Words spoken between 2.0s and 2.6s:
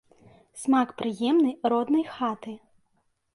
хаты.